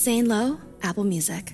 [0.00, 1.52] Zane Lowe, Apple Music.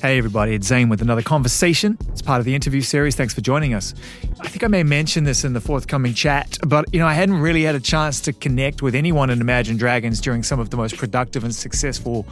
[0.00, 1.98] Hey, everybody, it's Zane with another conversation.
[2.08, 3.14] It's part of the interview series.
[3.14, 3.92] Thanks for joining us.
[4.40, 7.38] I think I may mention this in the forthcoming chat, but you know, I hadn't
[7.38, 10.78] really had a chance to connect with anyone in Imagine Dragons during some of the
[10.78, 12.26] most productive and successful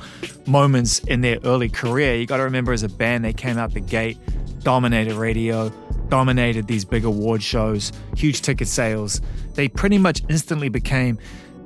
[0.47, 2.15] moments in their early career.
[2.15, 4.17] You got to remember, as a band, they came out the gate,
[4.61, 5.69] dominated radio,
[6.09, 9.21] dominated these big award shows, huge ticket sales.
[9.57, 11.19] They pretty much instantly became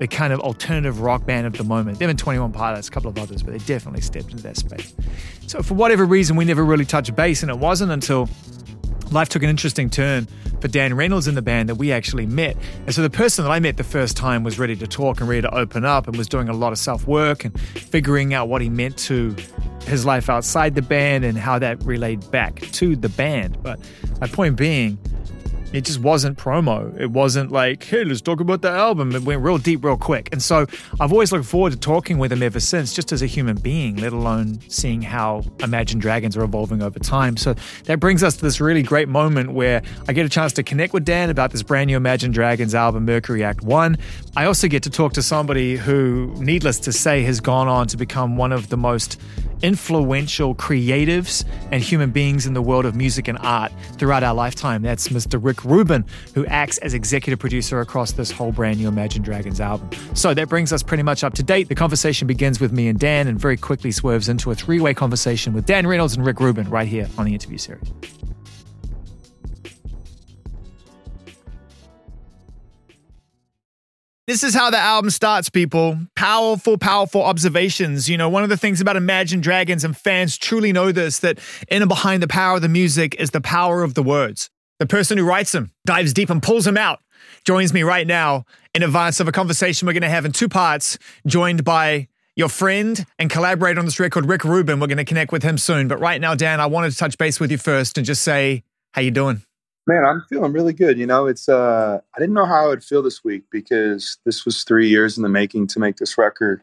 [0.02, 2.00] the kind of alternative rock band of the moment.
[2.00, 4.92] Them and 21 Pilots, a couple of others, but they definitely stepped into that space.
[5.46, 8.28] So for whatever reason, we never really touched base, and it wasn't until
[9.12, 10.26] life took an interesting turn
[10.60, 12.56] for Dan Reynolds in the band that we actually met.
[12.84, 15.28] And so the person that I met the first time was ready to talk and
[15.28, 18.48] ready to open up and was doing a lot of self work and figuring out
[18.48, 19.36] what he meant to
[19.84, 23.62] his life outside the band and how that relayed back to the band.
[23.62, 23.78] But
[24.20, 24.98] my point being,
[25.72, 26.98] it just wasn't promo.
[27.00, 29.14] It wasn't like, hey, let's talk about the album.
[29.14, 30.28] It went real deep, real quick.
[30.32, 30.66] And so
[31.00, 33.96] I've always looked forward to talking with him ever since, just as a human being,
[33.96, 37.36] let alone seeing how Imagine Dragons are evolving over time.
[37.36, 40.62] So that brings us to this really great moment where I get a chance to
[40.62, 43.96] connect with Dan about this brand new Imagine Dragons album, Mercury Act One.
[44.36, 47.96] I also get to talk to somebody who, needless to say, has gone on to
[47.96, 49.20] become one of the most
[49.62, 54.82] influential creatives and human beings in the world of music and art throughout our lifetime.
[54.82, 55.42] That's Mr.
[55.42, 56.04] Rick Rubin,
[56.34, 59.90] who acts as executive producer across this whole brand new Imagine Dragons album.
[60.14, 61.68] So that brings us pretty much up to date.
[61.68, 64.94] The conversation begins with me and Dan and very quickly swerves into a three way
[64.94, 67.92] conversation with Dan Reynolds and Rick Rubin right here on the interview series.
[74.28, 75.98] This is how the album starts, people.
[76.14, 78.08] Powerful, powerful observations.
[78.08, 81.40] You know, one of the things about Imagine Dragons, and fans truly know this, that
[81.66, 84.48] in and behind the power of the music is the power of the words.
[84.78, 87.00] The person who writes them dives deep and pulls them out.
[87.44, 88.44] Joins me right now
[88.76, 92.06] in advance of a conversation we're going to have in two parts, joined by
[92.36, 94.78] your friend and collaborator on this record, Rick Rubin.
[94.78, 95.88] We're going to connect with him soon.
[95.88, 98.62] But right now, Dan, I wanted to touch base with you first and just say,
[98.92, 99.42] how you doing?
[99.86, 100.98] Man, I'm feeling really good.
[100.98, 104.44] You know, it's uh I didn't know how I would feel this week because this
[104.44, 106.62] was 3 years in the making to make this record.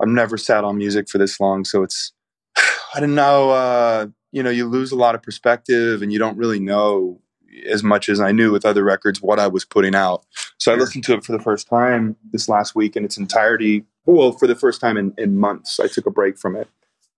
[0.00, 2.12] I've never sat on music for this long, so it's
[2.56, 6.36] I didn't know uh you know, you lose a lot of perspective and you don't
[6.36, 7.20] really know
[7.66, 10.24] as much as I knew with other records what I was putting out.
[10.58, 13.84] So I listened to it for the first time this last week in its entirety.
[14.06, 15.78] Well, for the first time in, in months.
[15.78, 16.68] I took a break from it.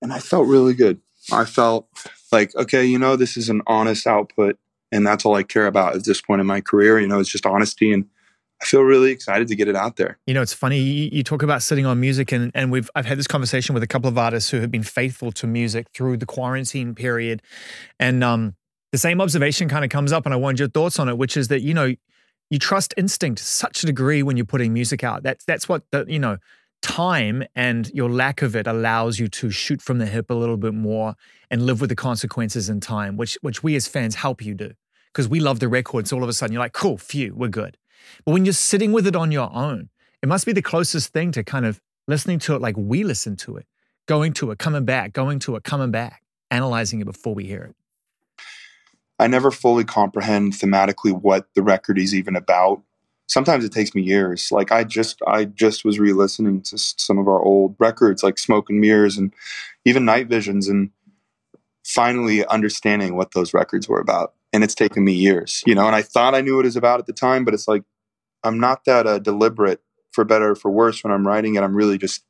[0.02, 1.00] And I felt really good.
[1.32, 1.88] I felt
[2.30, 4.58] like, okay, you know, this is an honest output
[4.92, 6.98] and that's all I care about at this point in my career.
[6.98, 8.06] You know, it's just honesty and
[8.60, 10.18] I feel really excited to get it out there.
[10.26, 10.78] You know, it's funny.
[10.78, 13.86] You, talk about sitting on music, and and we've I've had this conversation with a
[13.86, 17.42] couple of artists who have been faithful to music through the quarantine period,
[18.00, 18.56] and um,
[18.92, 21.36] the same observation kind of comes up, and I wanted your thoughts on it, which
[21.36, 21.94] is that you know
[22.48, 25.22] you trust instinct such a degree when you're putting music out.
[25.22, 26.38] That's that's what the you know
[26.86, 30.56] time and your lack of it allows you to shoot from the hip a little
[30.56, 31.16] bit more
[31.50, 34.72] and live with the consequences in time, which which we as fans help you do
[35.12, 36.06] because we love the record.
[36.06, 37.76] So all of a sudden you're like, cool, phew, we're good.
[38.24, 39.88] But when you're sitting with it on your own,
[40.22, 43.34] it must be the closest thing to kind of listening to it like we listen
[43.36, 43.66] to it,
[44.06, 47.64] going to it, coming back, going to it, coming back, analyzing it before we hear
[47.64, 47.74] it.
[49.18, 52.82] I never fully comprehend thematically what the record is even about.
[53.28, 54.50] Sometimes it takes me years.
[54.52, 58.70] Like I just I just was re-listening to some of our old records like Smoke
[58.70, 59.32] and Mirrors and
[59.84, 60.90] even Night Visions and
[61.84, 65.86] finally understanding what those records were about and it's taken me years, you know.
[65.86, 67.82] And I thought I knew what it was about at the time, but it's like
[68.42, 69.80] I'm not that uh, deliberate
[70.12, 71.62] for better or for worse when I'm writing it.
[71.62, 72.24] I'm really just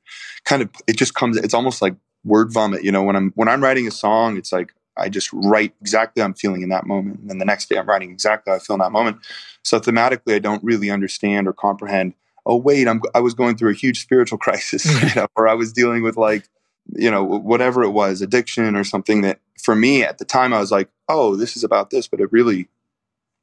[0.45, 1.37] kind of it just comes.
[1.37, 3.03] It's almost like word vomit, you know.
[3.03, 6.34] When I'm when I'm writing a song, it's like I just write exactly how I'm
[6.34, 8.75] feeling in that moment, and then the next day I'm writing exactly how I feel
[8.75, 9.19] in that moment.
[9.62, 12.15] So thematically, I don't really understand or comprehend.
[12.45, 15.55] Oh wait, I'm I was going through a huge spiritual crisis, you know, or I
[15.55, 16.49] was dealing with like
[16.95, 20.61] you know whatever it was addiction or something that for me at the time i
[20.61, 22.69] was like oh this is about this but it really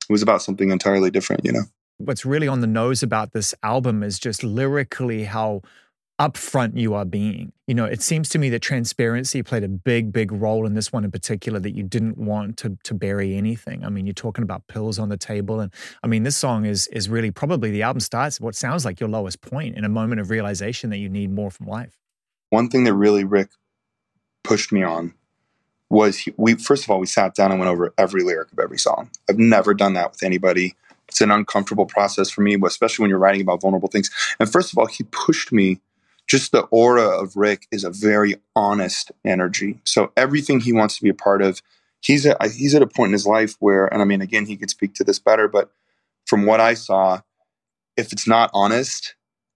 [0.09, 1.63] was about something entirely different you know
[1.97, 5.61] what's really on the nose about this album is just lyrically how
[6.19, 10.13] upfront you are being you know it seems to me that transparency played a big
[10.13, 13.83] big role in this one in particular that you didn't want to to bury anything
[13.83, 15.73] i mean you're talking about pills on the table and
[16.03, 19.09] i mean this song is is really probably the album starts what sounds like your
[19.09, 21.97] lowest point in a moment of realization that you need more from life
[22.53, 23.49] one thing that really Rick
[24.43, 25.15] pushed me on
[25.89, 28.77] was we first of all we sat down and went over every lyric of every
[28.77, 29.09] song.
[29.27, 30.75] I've never done that with anybody.
[31.07, 34.11] It's an uncomfortable process for me, especially when you're writing about vulnerable things.
[34.39, 35.81] And first of all, he pushed me.
[36.27, 39.79] Just the aura of Rick is a very honest energy.
[39.83, 41.61] So everything he wants to be a part of,
[42.01, 44.57] he's at, he's at a point in his life where, and I mean, again, he
[44.57, 45.71] could speak to this better, but
[46.25, 47.21] from what I saw,
[47.97, 49.15] if it's not honest,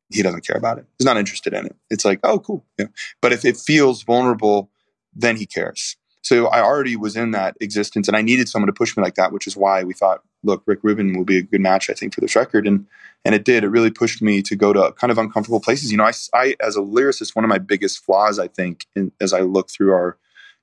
[0.10, 0.86] he doesn't care about it.
[0.98, 1.76] He's not interested in it.
[1.90, 2.66] It's like, oh, cool.
[2.78, 2.88] Yeah.
[3.22, 4.70] But if it feels vulnerable,
[5.14, 5.98] then he cares.
[6.22, 9.16] So I already was in that existence and I needed someone to push me like
[9.16, 11.94] that, which is why we thought, look, Rick Rubin will be a good match, I
[11.94, 12.68] think, for this record.
[12.68, 12.86] And
[13.26, 13.64] and it did.
[13.64, 15.92] It really pushed me to go to kind of uncomfortable places.
[15.92, 19.12] You know, I, I as a lyricist, one of my biggest flaws, I think, in,
[19.20, 20.18] as I look through our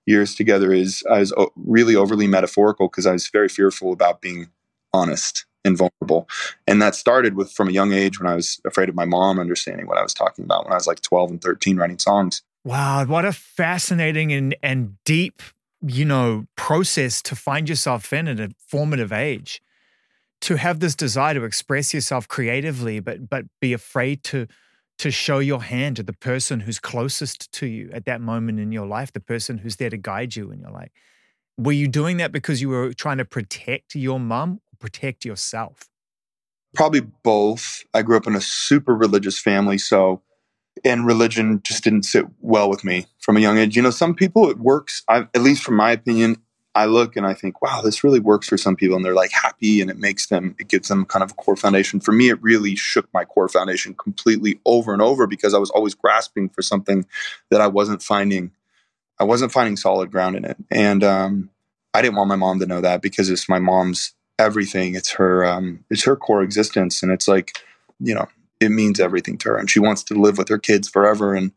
[0.07, 4.21] years together, is I was uh, really overly metaphorical because I was very fearful about
[4.21, 4.49] being
[4.93, 6.29] honest and vulnerable.
[6.67, 9.39] And that started with from a young age when I was afraid of my mom
[9.39, 12.43] understanding what I was talking about when I was like 12 and 13 writing songs.
[12.65, 15.43] Wow, what a fascinating and, and deep,
[15.87, 19.61] you know, process to find yourself in at a formative age.
[20.45, 24.47] To have this desire to express yourself creatively, but but be afraid to
[24.99, 28.71] to show your hand to the person who's closest to you at that moment in
[28.71, 30.91] your life, the person who's there to guide you in your life.
[31.59, 35.89] Were you doing that because you were trying to protect your mom protect yourself?
[36.75, 37.85] Probably both.
[37.95, 40.21] I grew up in a super religious family, so
[40.85, 43.77] and religion just didn't sit well with me from a young age.
[43.77, 45.03] You know, some people it works.
[45.09, 46.37] I, at least from my opinion,
[46.75, 49.31] I look and I think, wow, this really works for some people, and they're like
[49.31, 52.01] happy, and it makes them, it gives them kind of a core foundation.
[52.01, 55.71] For me, it really shook my core foundation completely over and over because I was
[55.71, 57.07] always grasping for something
[57.51, 58.51] that I wasn't finding.
[59.21, 61.51] I wasn't finding solid ground in it, and um,
[61.95, 64.97] I didn't want my mom to know that because it's my mom's everything.
[64.97, 67.63] It's her um, it's her core existence, and it's like
[68.01, 68.27] you know
[68.61, 71.53] it means everything to her, and she wants to live with her kids forever, and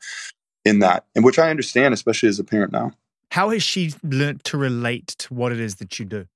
[0.63, 2.91] in that, and which I understand, especially as a parent now.
[3.31, 6.27] How has she learned to relate to what it is that you do?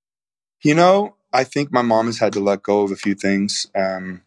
[0.63, 3.65] You know, I think my mom has had to let go of a few things.
[3.75, 4.21] Um,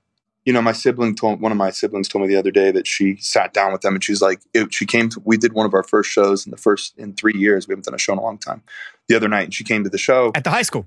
[0.44, 2.87] you know, my sibling told one of my siblings told me the other day that
[2.87, 5.64] she sat down with them and she's like, it, she came to, we did one
[5.64, 7.66] of our first shows in the first, in three years.
[7.66, 8.62] We haven't done a show in a long time
[9.08, 9.44] the other night.
[9.44, 10.87] And she came to the show at the high school.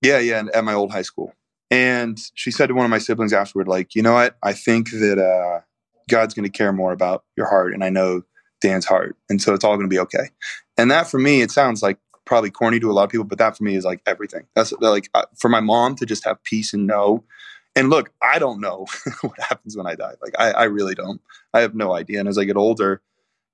[0.00, 1.34] Yeah, yeah, at my old high school.
[1.70, 4.36] And she said to one of my siblings afterward, like, you know what?
[4.42, 5.60] I think that uh,
[6.08, 8.22] God's going to care more about your heart, and I know
[8.60, 10.30] Dan's heart, and so it's all going to be okay.
[10.78, 13.38] And that for me, it sounds like probably corny to a lot of people, but
[13.38, 14.44] that for me is like everything.
[14.54, 17.24] That's like uh, for my mom to just have peace and know.
[17.74, 18.86] And look, I don't know
[19.22, 20.14] what happens when I die.
[20.22, 21.20] Like I, I really don't.
[21.52, 22.20] I have no idea.
[22.20, 23.02] And as I get older,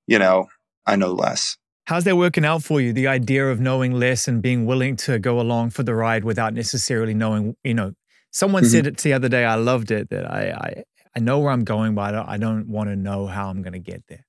[0.07, 0.49] you know,
[0.87, 1.57] I know less.
[1.87, 2.93] How's that working out for you?
[2.93, 6.55] The idea of knowing less and being willing to go along for the ride without
[6.55, 7.93] necessarily knowing, you know,
[8.31, 8.73] someone mm-hmm.
[8.73, 9.45] said it the other day.
[9.45, 10.85] I loved it that I, I,
[11.17, 13.63] I know where I'm going, but I don't, I don't want to know how I'm
[13.63, 14.25] going to get there.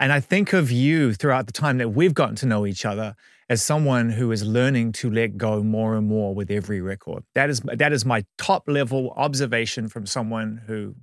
[0.00, 3.14] And I think of you throughout the time that we've gotten to know each other
[3.50, 7.22] as someone who is learning to let go more and more with every record.
[7.34, 10.94] That is that is my top level observation from someone who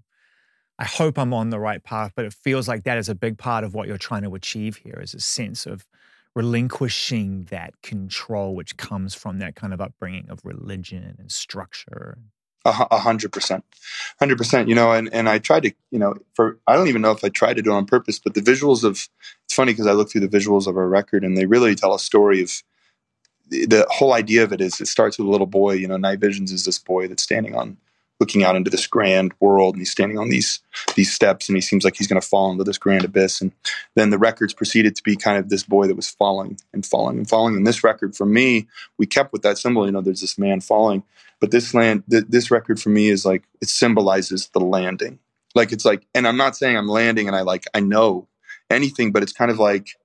[0.79, 3.37] I hope I'm on the right path, but it feels like that is a big
[3.37, 5.85] part of what you're trying to achieve here is a sense of
[6.35, 12.17] relinquishing that control which comes from that kind of upbringing of religion and structure.
[12.67, 13.63] A hundred percent,
[14.19, 14.67] hundred percent.
[14.67, 17.23] You know, and and I tried to, you know, for I don't even know if
[17.23, 19.07] I tried to do it on purpose, but the visuals of
[19.45, 21.93] it's funny because I look through the visuals of our record and they really tell
[21.93, 22.63] a story of
[23.49, 25.73] the whole idea of it is it starts with a little boy.
[25.73, 27.77] You know, Night Visions is this boy that's standing on
[28.19, 30.59] looking out into this grand world and he's standing on these
[30.95, 33.51] these steps and he seems like he's going to fall into this grand abyss and
[33.95, 37.17] then the records proceeded to be kind of this boy that was falling and falling
[37.17, 38.67] and falling and this record for me
[38.97, 41.03] we kept with that symbol you know there's this man falling
[41.39, 45.19] but this land th- this record for me is like it symbolizes the landing
[45.55, 48.27] like it's like and i'm not saying i'm landing and i like i know
[48.69, 49.95] anything but it's kind of like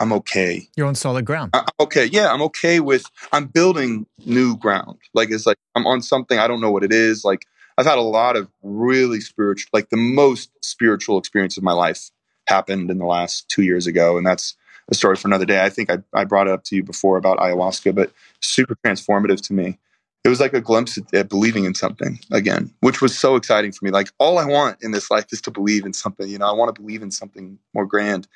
[0.00, 0.68] I'm okay.
[0.74, 1.52] You're on solid ground.
[1.54, 2.06] I'm okay.
[2.06, 3.04] Yeah, I'm okay with.
[3.30, 4.98] I'm building new ground.
[5.14, 7.24] Like it's like I'm on something I don't know what it is.
[7.24, 7.46] Like
[7.78, 12.10] I've had a lot of really spiritual, like the most spiritual experience of my life
[12.46, 14.56] happened in the last two years ago, and that's
[14.90, 15.64] a story for another day.
[15.64, 19.40] I think I, I brought it up to you before about ayahuasca, but super transformative
[19.46, 19.78] to me.
[20.24, 23.72] It was like a glimpse at, at believing in something again, which was so exciting
[23.72, 23.90] for me.
[23.90, 26.28] Like all I want in this life is to believe in something.
[26.28, 28.28] You know, I want to believe in something more grand.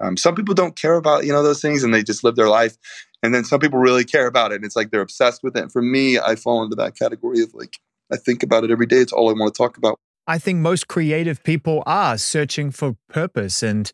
[0.00, 2.48] Um, some people don't care about you know those things and they just live their
[2.48, 2.76] life,
[3.22, 5.62] and then some people really care about it and it's like they're obsessed with it.
[5.62, 7.78] And for me, I fall into that category of like
[8.12, 8.98] I think about it every day.
[8.98, 9.98] It's all I want to talk about.
[10.26, 13.90] I think most creative people are searching for purpose, and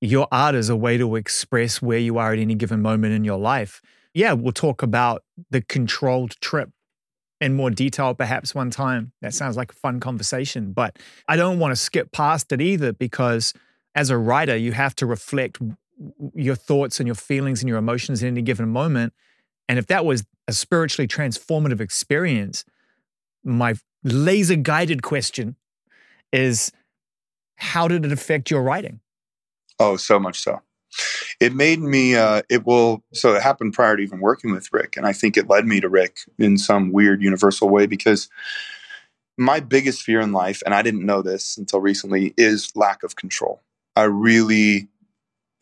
[0.00, 3.24] your art is a way to express where you are at any given moment in
[3.24, 3.80] your life.
[4.14, 6.70] Yeah, we'll talk about the controlled trip
[7.40, 9.12] in more detail perhaps one time.
[9.22, 12.92] That sounds like a fun conversation, but I don't want to skip past it either
[12.92, 13.54] because
[13.94, 15.58] as a writer, you have to reflect
[16.34, 19.12] your thoughts and your feelings and your emotions in any given moment.
[19.68, 22.64] And if that was a spiritually transformative experience,
[23.44, 25.56] my laser guided question
[26.32, 26.72] is
[27.56, 29.00] how did it affect your writing?
[29.78, 30.60] Oh, so much so.
[31.38, 34.96] It made me, uh, it will, so it happened prior to even working with Rick.
[34.96, 38.28] And I think it led me to Rick in some weird universal way because
[39.38, 43.16] my biggest fear in life, and I didn't know this until recently, is lack of
[43.16, 43.60] control.
[43.96, 44.88] I really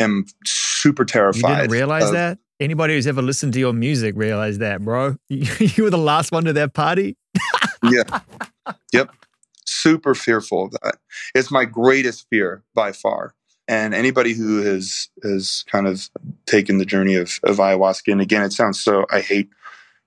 [0.00, 1.48] am super terrified.
[1.48, 2.38] You didn't realize of, that?
[2.58, 5.16] Anybody who's ever listened to your music realize that, bro.
[5.28, 7.16] You were the last one to that party.
[7.82, 8.20] Yeah.
[8.92, 9.10] Yep.
[9.64, 10.96] Super fearful of that.
[11.34, 13.34] It's my greatest fear by far.
[13.66, 16.08] And anybody who has has kind of
[16.46, 19.04] taken the journey of, of ayahuasca, and again, it sounds so.
[19.10, 19.50] I hate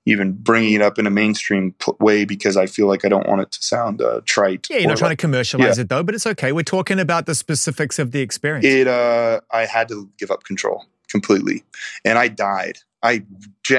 [0.06, 3.42] even bringing it up in a mainstream way because I feel like I don't want
[3.42, 4.68] it to sound uh, trite.
[4.70, 5.84] Yeah, you're not trying to commercialize yeah.
[5.84, 6.52] it though, but it's okay.
[6.52, 8.66] We're talking about the specifics of the experience.
[8.66, 11.64] It, uh, I had to give up control completely,
[12.04, 12.80] and I died.
[13.04, 13.24] I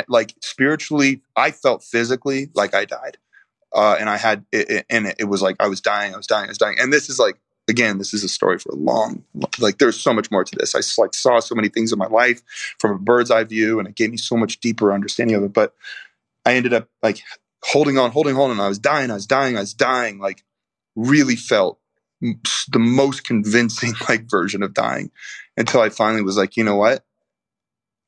[0.08, 3.18] like spiritually, I felt physically like I died,
[3.74, 6.26] uh, and I had, it, it, and it was like I was dying, I was
[6.26, 7.36] dying, I was dying, and this is like
[7.68, 9.24] again, this is a story for a long,
[9.58, 10.74] like there's so much more to this.
[10.74, 12.42] I like saw so many things in my life
[12.78, 15.52] from a bird's eye view, and it gave me so much deeper understanding of it.
[15.52, 15.74] But
[16.44, 17.22] I ended up like
[17.64, 20.18] holding on, holding on, and I was dying, I was dying, I was dying.
[20.18, 20.42] Like
[20.96, 21.78] really felt
[22.20, 25.10] the most convincing like version of dying
[25.56, 27.04] until I finally was like, you know what?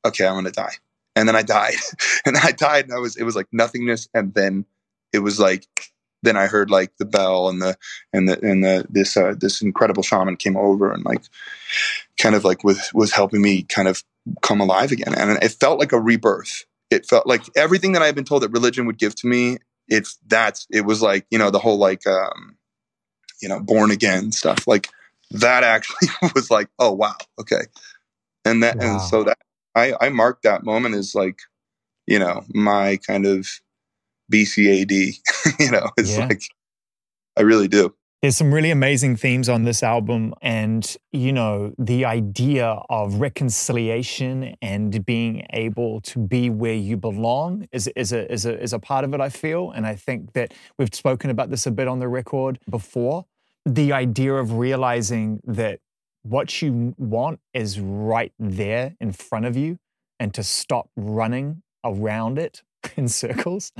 [0.05, 0.73] Okay, I'm gonna die.
[1.15, 1.75] And then I died,
[2.25, 4.65] and I died, and I was it was like nothingness, and then
[5.15, 5.65] it was like
[6.23, 7.77] then I heard like the bell and the
[8.11, 11.21] and the and the this uh, this incredible shaman came over and like
[12.19, 14.03] kind of like was was helping me kind of
[14.41, 18.05] come alive again, and it felt like a rebirth it felt like everything that I
[18.05, 19.57] had been told that religion would give to me.
[19.87, 22.57] It's that's it was like you know the whole like um,
[23.41, 24.89] you know born again stuff like
[25.31, 27.61] that actually was like oh wow okay
[28.43, 28.93] and that wow.
[28.93, 29.37] and so that
[29.75, 31.39] I I marked that moment as like
[32.07, 33.47] you know my kind of
[34.31, 34.91] BCAD
[35.59, 36.27] you know it's yeah.
[36.27, 36.41] like
[37.37, 37.93] I really do.
[38.21, 44.55] There's some really amazing themes on this album and you know the idea of reconciliation
[44.63, 48.79] and being able to be where you belong is, is, a, is, a, is a
[48.79, 49.69] part of it i feel.
[49.69, 53.25] And i think that we've spoken about this a bit on the record before.
[53.63, 55.79] The idea of realizing that
[56.23, 59.77] what you want is right there in front of you
[60.19, 62.63] and to stop running around it
[62.97, 63.71] in circles.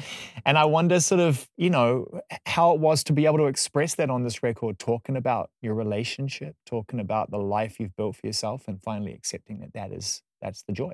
[0.46, 3.96] And I wonder, sort of, you know, how it was to be able to express
[3.96, 8.28] that on this record, talking about your relationship, talking about the life you've built for
[8.28, 10.94] yourself, and finally accepting that that is that's the joy.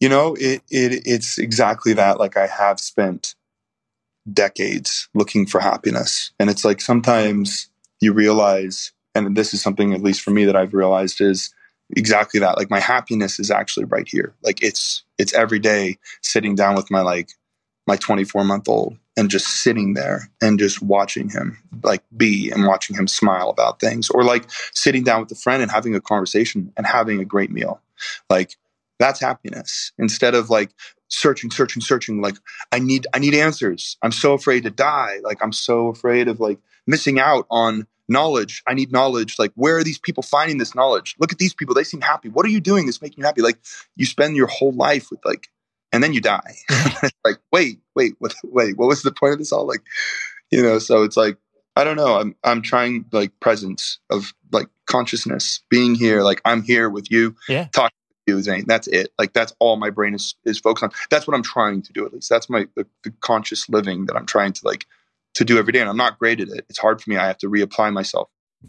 [0.00, 2.18] You know, it, it it's exactly that.
[2.18, 3.34] Like I have spent
[4.30, 10.02] decades looking for happiness, and it's like sometimes you realize, and this is something at
[10.02, 11.54] least for me that I've realized is
[11.94, 12.56] exactly that.
[12.56, 14.34] Like my happiness is actually right here.
[14.42, 17.30] Like it's it's every day sitting down with my like
[17.86, 22.66] my 24 month old and just sitting there and just watching him like be and
[22.66, 26.00] watching him smile about things or like sitting down with a friend and having a
[26.00, 27.80] conversation and having a great meal.
[28.28, 28.56] Like
[28.98, 29.92] that's happiness.
[29.98, 30.70] Instead of like
[31.08, 32.34] searching searching searching like
[32.72, 33.96] i need i need answers.
[34.02, 35.20] I'm so afraid to die.
[35.22, 38.62] Like i'm so afraid of like missing out on knowledge.
[38.66, 39.38] I need knowledge.
[39.38, 41.16] Like, where are these people finding this knowledge?
[41.18, 41.74] Look at these people.
[41.74, 42.28] They seem happy.
[42.28, 43.42] What are you doing that's making you happy?
[43.42, 43.58] Like,
[43.96, 45.48] you spend your whole life with like,
[45.92, 46.56] and then you die.
[47.24, 49.66] like, wait, wait, what, wait, what was the point of this all?
[49.66, 49.82] Like,
[50.50, 51.38] you know, so it's like,
[51.74, 52.18] I don't know.
[52.18, 56.22] I'm, I'm trying like presence of like consciousness being here.
[56.22, 57.68] Like, I'm here with you, yeah.
[57.72, 57.96] talking
[58.26, 58.64] to you, Zane.
[58.66, 59.12] That's it.
[59.18, 60.90] Like, that's all my brain is, is focused on.
[61.10, 62.30] That's what I'm trying to do, at least.
[62.30, 64.86] That's my, the, the conscious living that I'm trying to like
[65.36, 65.80] to do every day.
[65.80, 66.66] And I'm not great at it.
[66.68, 67.16] It's hard for me.
[67.16, 68.28] I have to reapply myself.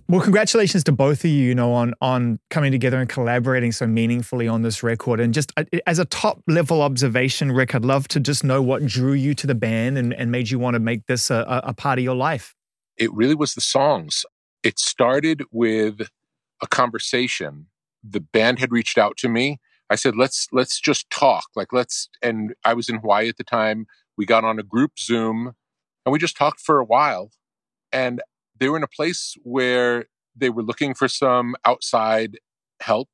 [0.10, 3.88] Well, congratulations to both of you, you know, on on coming together and collaborating so
[3.88, 5.20] meaningfully on this record.
[5.20, 8.86] And just uh, as a top level observation, Rick, I'd love to just know what
[8.86, 11.74] drew you to the band and, and made you want to make this a, a
[11.74, 12.54] part of your life.
[12.98, 14.26] It really was the songs.
[14.62, 16.02] It started with
[16.62, 17.68] a conversation.
[18.04, 19.58] The band had reached out to me.
[19.90, 21.46] I said, "Let's let's just talk.
[21.56, 23.88] Like let's." And I was in Hawaii at the time.
[24.18, 25.54] We got on a group Zoom
[26.08, 27.32] and we just talked for a while.
[27.92, 28.22] And
[28.58, 30.06] they were in a place where
[30.38, 32.40] they were looking for some outside
[32.80, 33.10] help.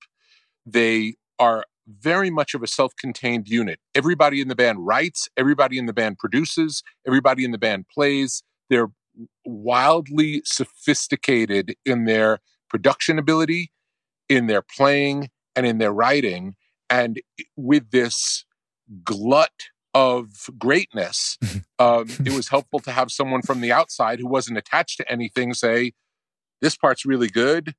[0.64, 3.80] They are very much of a self contained unit.
[3.96, 8.44] Everybody in the band writes, everybody in the band produces, everybody in the band plays.
[8.70, 8.92] They're
[9.44, 13.72] wildly sophisticated in their production ability,
[14.30, 16.54] in their playing, and in their writing.
[16.92, 17.20] And
[17.56, 18.46] with this
[19.04, 19.50] glut
[19.94, 21.38] of greatness,
[21.80, 25.54] um, it was helpful to have someone from the outside who wasn't attached to anything
[25.54, 25.94] say,
[26.62, 27.76] this part's really good.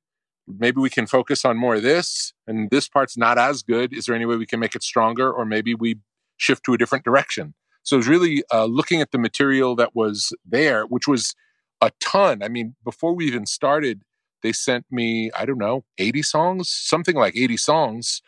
[0.47, 3.93] Maybe we can focus on more of this, and this part's not as good.
[3.93, 5.31] Is there any way we can make it stronger?
[5.31, 5.97] Or maybe we
[6.37, 7.55] shift to a different direction.
[7.83, 11.35] So it was really uh, looking at the material that was there, which was
[11.81, 12.43] a ton.
[12.43, 14.03] I mean, before we even started,
[14.43, 18.21] they sent me, I don't know, 80 songs, something like 80 songs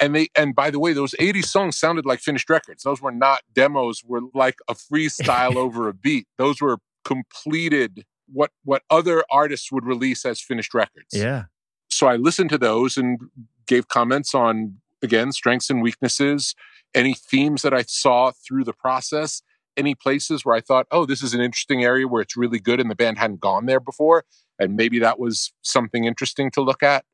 [0.00, 3.12] and they and by the way those 80 songs sounded like finished records those were
[3.12, 9.24] not demos were like a freestyle over a beat those were completed what what other
[9.30, 11.08] artists would release as finished records.
[11.12, 11.44] Yeah.
[11.90, 13.20] So I listened to those and
[13.66, 16.54] gave comments on again strengths and weaknesses,
[16.94, 19.42] any themes that I saw through the process,
[19.76, 22.80] any places where I thought, "Oh, this is an interesting area where it's really good
[22.80, 24.24] and the band hadn't gone there before."
[24.58, 27.04] And maybe that was something interesting to look at.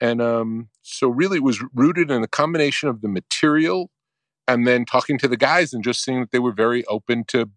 [0.00, 3.90] And um, so, really, it was rooted in a combination of the material
[4.48, 7.50] and then talking to the guys and just seeing that they were very open to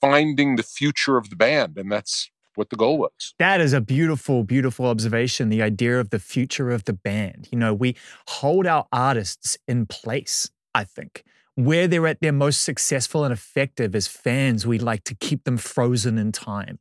[0.00, 1.78] finding the future of the band.
[1.78, 3.34] And that's what the goal was.
[3.38, 5.48] That is a beautiful, beautiful observation.
[5.48, 7.48] The idea of the future of the band.
[7.50, 7.96] You know, we
[8.28, 11.24] hold our artists in place, I think
[11.56, 15.56] where they're at their most successful and effective as fans, we like to keep them
[15.56, 16.78] frozen in time.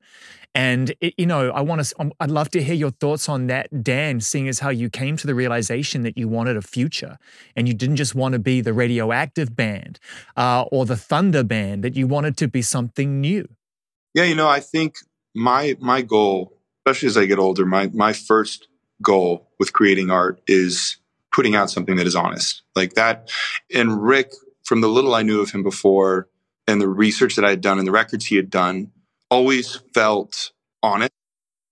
[0.54, 1.96] And it, you know, I want to.
[2.00, 4.22] Um, I'd love to hear your thoughts on that, Dan.
[4.22, 7.18] Seeing as how you came to the realization that you wanted a future,
[7.58, 10.00] and you didn't just want to be the radioactive band
[10.38, 13.50] uh, or the thunder band; that you wanted to be something new.
[14.14, 14.96] Yeah, you know, I think
[15.34, 18.70] my my goal, especially as I get older, my my first
[19.02, 20.98] goal with creating art is
[21.34, 23.30] putting out something that is honest, like that.
[23.74, 24.32] And Rick
[24.66, 26.28] from the little I knew of him before
[26.68, 28.92] and the research that I had done and the records he had done,
[29.30, 30.52] always felt
[30.84, 31.12] honest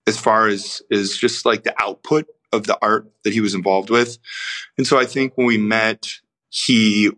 [0.06, 3.90] as far as is just like the output of the art that he was involved
[3.90, 4.18] with.
[4.78, 6.08] And so I think when we met,
[6.50, 7.10] he,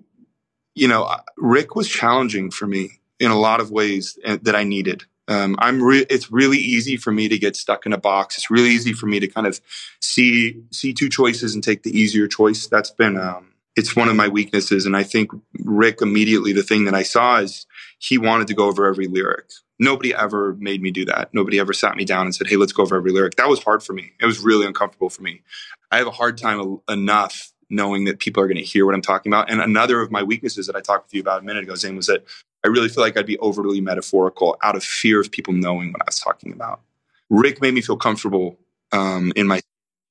[0.75, 5.05] you know, Rick was challenging for me in a lot of ways that I needed.
[5.29, 8.39] Um, I'm re- it's really easy for me to get stuck in a box.
[8.39, 9.61] It's really easy for me to kind of
[10.01, 12.69] see see two choices and take the easier choice.
[12.69, 14.87] That's been um, it's one of my weaknesses.
[14.87, 15.31] And I think
[15.63, 17.67] Rick immediately, the thing that I saw is
[17.99, 19.51] he wanted to go over every lyric.
[19.79, 21.33] Nobody ever made me do that.
[21.35, 23.37] Nobody ever sat me down and said, Hey, let's go over every lyric.
[23.37, 24.13] That was hard for me.
[24.19, 25.43] It was really uncomfortable for me.
[25.91, 29.03] I have a hard time enough knowing that people are going to hear what I'm
[29.03, 29.51] talking about.
[29.51, 31.97] And another of my weaknesses that I talked with you about a minute ago, Zane,
[31.97, 32.25] was that
[32.65, 36.03] I really feel like I'd be overly metaphorical out of fear of people knowing what
[36.03, 36.81] I was talking about.
[37.29, 38.59] Rick made me feel comfortable
[38.93, 39.61] um, in my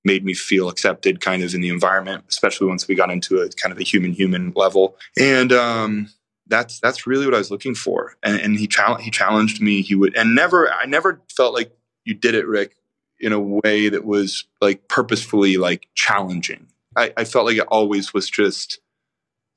[0.05, 3.49] made me feel accepted kind of in the environment, especially once we got into a
[3.49, 4.95] kind of a human human level.
[5.19, 6.09] And um,
[6.47, 8.15] that's that's really what I was looking for.
[8.23, 9.81] And, and he challenged he challenged me.
[9.81, 12.75] He would and never I never felt like you did it, Rick,
[13.19, 16.67] in a way that was like purposefully like challenging.
[16.95, 18.79] I, I felt like it always was just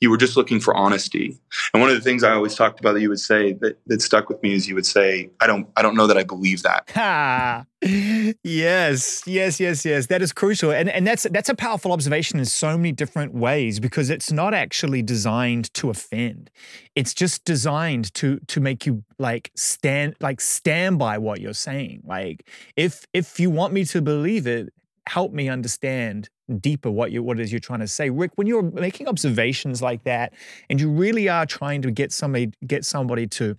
[0.00, 1.36] you were just looking for honesty.
[1.74, 4.00] And one of the things I always talked about that you would say that, that
[4.00, 6.62] stuck with me is you would say, I don't I don't know that I believe
[6.62, 6.90] that.
[6.94, 7.64] Ha.
[7.82, 10.06] yes, yes, yes, yes.
[10.06, 10.70] That is crucial.
[10.70, 14.54] And and that's that's a powerful observation in so many different ways because it's not
[14.54, 16.50] actually designed to offend.
[16.94, 22.02] It's just designed to to make you like stand like stand by what you're saying.
[22.04, 24.72] Like if if you want me to believe it,
[25.08, 26.28] help me understand
[26.60, 28.10] deeper what you what it is you're trying to say.
[28.10, 30.34] Rick, when you're making observations like that,
[30.68, 33.56] and you really are trying to get somebody get somebody to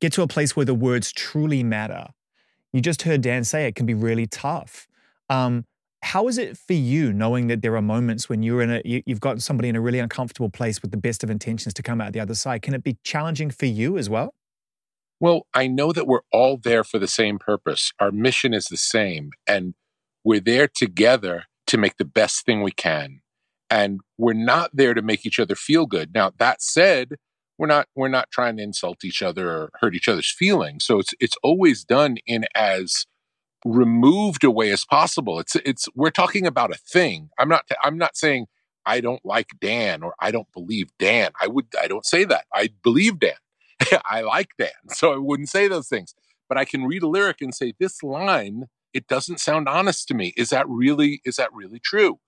[0.00, 2.06] get to a place where the words truly matter,
[2.72, 4.86] you just heard Dan say it can be really tough.
[5.28, 5.66] Um,
[6.02, 9.02] how is it for you knowing that there are moments when you're in a you,
[9.04, 12.00] you've got somebody in a really uncomfortable place with the best of intentions to come
[12.00, 12.62] out the other side?
[12.62, 14.32] Can it be challenging for you as well?
[15.18, 17.92] Well, I know that we're all there for the same purpose.
[18.00, 19.74] Our mission is the same, and
[20.24, 23.20] we're there together to make the best thing we can.
[23.70, 26.12] And we're not there to make each other feel good.
[26.12, 27.14] Now, that said,
[27.60, 30.84] we're not we're not trying to insult each other or hurt each other's feelings.
[30.84, 33.06] So it's it's always done in as
[33.66, 35.38] removed a way as possible.
[35.38, 37.28] It's it's we're talking about a thing.
[37.38, 38.46] I'm not I'm not saying
[38.86, 41.32] I don't like Dan or I don't believe Dan.
[41.38, 42.46] I would I don't say that.
[42.54, 43.34] I believe Dan.
[44.10, 44.70] I like Dan.
[44.88, 46.14] So I wouldn't say those things.
[46.48, 50.14] But I can read a lyric and say this line it doesn't sound honest to
[50.14, 50.32] me.
[50.36, 52.18] Is that really is that really true?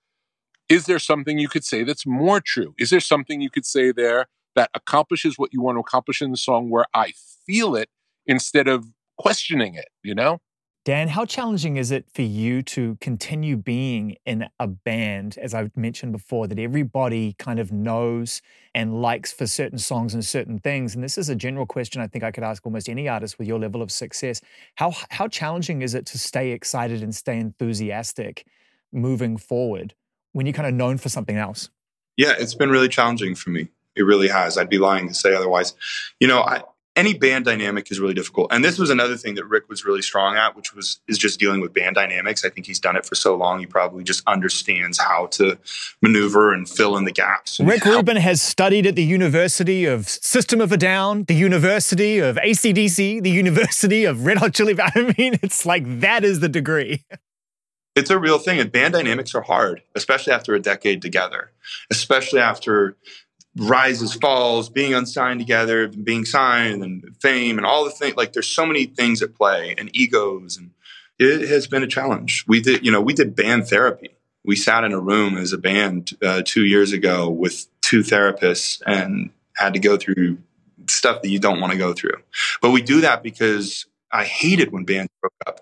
[0.69, 2.75] Is there something you could say that's more true?
[2.79, 6.31] Is there something you could say there that accomplishes what you want to accomplish in
[6.31, 7.13] the song where I
[7.47, 7.89] feel it
[8.27, 8.87] instead of
[9.19, 10.41] questioning it, you know?
[10.85, 15.77] Dan, how challenging is it for you to continue being in a band, as I've
[15.77, 18.43] mentioned before, that everybody kind of knows
[18.75, 20.97] and likes for certain songs and certain things?
[20.97, 23.47] And this is a general question I think I could ask almost any artist with
[23.47, 24.41] your level of success.
[24.75, 28.45] How, how challenging is it to stay excited and stay enthusiastic
[28.93, 29.95] moving forward
[30.33, 31.71] when you're kind of known for something else?
[32.17, 33.69] Yeah, it's been really challenging for me.
[33.95, 34.59] It really has.
[34.59, 35.75] I'd be lying to say otherwise.
[36.19, 36.63] You know, I,
[36.95, 38.53] any band dynamic is really difficult.
[38.53, 41.41] And this was another thing that Rick was really strong at, which was is just
[41.41, 42.45] dealing with band dynamics.
[42.45, 45.59] I think he's done it for so long, he probably just understands how to
[46.03, 47.59] maneuver and fill in the gaps.
[47.61, 52.37] Rick Rubin has studied at the University of System of a Down, the University of
[52.37, 57.05] ACDC, the University of Red Hot Chili I mean, it's like that is the degree.
[57.95, 61.53] It's a real thing, and band dynamics are hard, especially after a decade together,
[61.91, 62.97] especially after
[63.57, 68.17] rises, falls, being unsigned together, being signed, and fame, and all the things.
[68.17, 70.71] Like there's so many things at play, and egos, and
[71.19, 72.45] it has been a challenge.
[72.49, 74.17] We did, you know, we did band therapy.
[74.45, 78.83] We sat in a room as a band uh, two years ago with two therapists
[78.87, 80.39] and had to go through
[80.89, 82.17] stuff that you don't want to go through.
[82.61, 85.61] But we do that because I hated when bands broke up.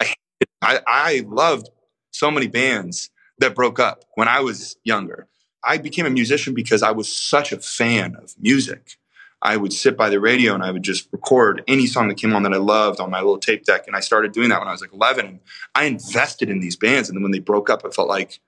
[0.00, 0.14] I,
[0.62, 1.68] I, I loved
[2.12, 5.26] so many bands that broke up when I was younger.
[5.64, 8.96] I became a musician because I was such a fan of music.
[9.40, 12.34] I would sit by the radio and I would just record any song that came
[12.34, 13.86] on that I loved on my little tape deck.
[13.86, 15.26] And I started doing that when I was like 11.
[15.26, 15.40] And
[15.74, 17.08] I invested in these bands.
[17.08, 18.40] And then when they broke up, it felt like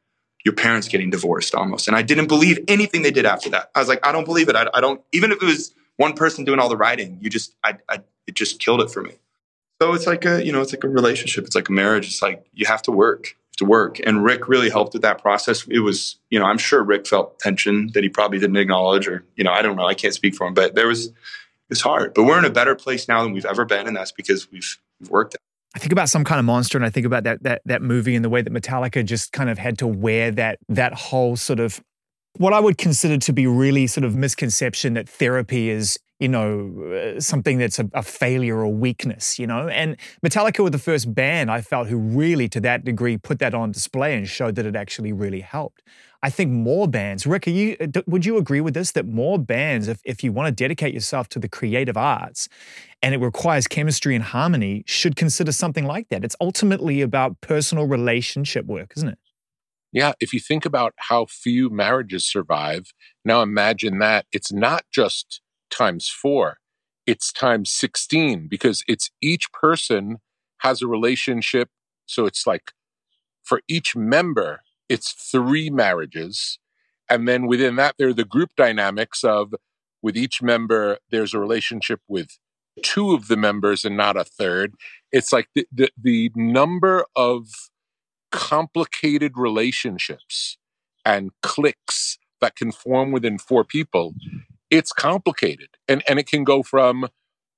[0.45, 1.87] your parents getting divorced almost.
[1.87, 3.71] And I didn't believe anything they did after that.
[3.75, 4.57] I was like, I don't believe it.
[4.57, 7.55] I, I don't, even if it was one person doing all the writing, you just,
[7.63, 9.13] I, I, it just killed it for me.
[9.81, 11.45] So it's like a, you know, it's like a relationship.
[11.45, 12.07] It's like a marriage.
[12.07, 14.01] It's like you have to work to work.
[14.05, 15.65] And Rick really helped with that process.
[15.69, 19.25] It was, you know, I'm sure Rick felt tension that he probably didn't acknowledge, or,
[19.37, 19.87] you know, I don't know.
[19.87, 21.13] I can't speak for him, but there was,
[21.71, 22.13] it's hard.
[22.15, 23.87] But we're in a better place now than we've ever been.
[23.87, 25.37] And that's because we've, we've worked.
[25.75, 28.17] I think about some kind of monster, and I think about that that that movie
[28.17, 31.61] and the way that Metallica just kind of had to wear that that whole sort
[31.61, 31.81] of
[32.39, 37.15] what I would consider to be really sort of misconception that therapy is you know,
[37.17, 39.69] uh, something that's a, a, failure or weakness, you know?
[39.69, 43.55] And Metallica were the first band I felt who really, to that degree, put that
[43.55, 45.83] on display and showed that it actually really helped.
[46.23, 48.93] I think more bands, Rick, you, uh, would you agree with this?
[48.93, 52.51] That more bands, if, if you want to dedicate yourself to the creative arts
[53.03, 56.23] and it requires chemistry and harmony, should consider something like that.
[56.23, 59.19] It's ultimately about personal relationship work, isn't it?
[59.93, 62.93] Yeah, if you think about how few marriages survive,
[63.25, 66.59] now imagine that it's not just times four.
[67.07, 70.19] It's times 16 because it's each person
[70.59, 71.71] has a relationship.
[72.07, 72.73] So it's like
[73.43, 76.59] for each member, it's three marriages.
[77.09, 79.55] And then within that, there are the group dynamics of
[80.03, 82.39] with each member, there's a relationship with
[82.83, 84.75] two of the members and not a third.
[85.13, 87.49] It's like the, the, the number of
[88.31, 90.57] complicated relationships
[91.05, 94.15] and cliques that can form within four people
[94.71, 95.69] it's complicated.
[95.89, 97.09] And and it can go from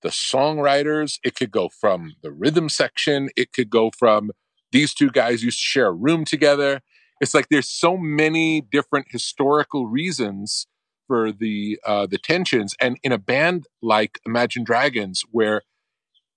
[0.03, 4.33] the songwriters it could go from the rhythm section it could go from
[4.73, 6.81] these two guys used to share a room together.
[7.21, 10.67] It's like there's so many different historical reasons
[11.07, 12.75] for the uh, the tensions.
[12.81, 15.63] And in a band like imagine dragons where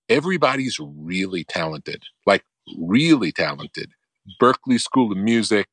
[0.10, 2.44] everybody's really talented like
[2.78, 3.92] really talented
[4.42, 5.68] berklee school of music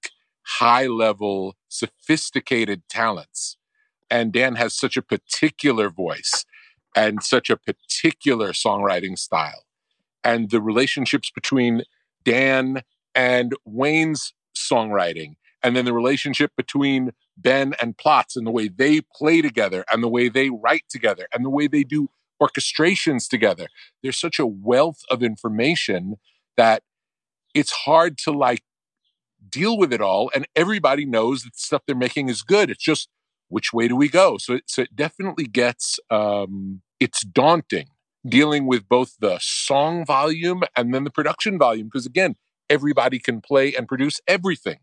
[0.46, 3.56] high level sophisticated talents
[4.12, 6.44] and Dan has such a particular voice
[6.94, 9.64] and such a particular songwriting style.
[10.22, 11.82] And the relationships between
[12.22, 12.82] Dan
[13.14, 19.00] and Wayne's songwriting, and then the relationship between Ben and Platz and the way they
[19.00, 23.68] play together and the way they write together and the way they do orchestrations together.
[24.02, 26.16] There's such a wealth of information
[26.58, 26.82] that
[27.54, 28.62] it's hard to like
[29.48, 30.30] deal with it all.
[30.34, 32.68] And everybody knows that the stuff they're making is good.
[32.68, 33.08] It's just
[33.52, 34.38] which way do we go?
[34.38, 37.88] So, it, so it definitely gets, um, it's daunting
[38.26, 41.88] dealing with both the song volume and then the production volume.
[41.88, 42.36] Because again,
[42.70, 44.78] everybody can play and produce everything.